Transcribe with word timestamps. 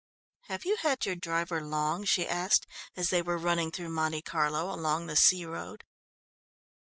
"Have 0.45 0.65
you 0.65 0.77
had 0.77 1.05
your 1.05 1.13
driver 1.15 1.61
long?" 1.63 2.05
she 2.05 2.27
asked 2.27 2.65
as 2.95 3.11
they 3.11 3.21
were 3.21 3.37
running 3.37 3.69
through 3.69 3.89
Monte 3.89 4.23
Carlo, 4.23 4.73
along 4.73 5.05
the 5.05 5.15
sea 5.15 5.45
road. 5.45 5.83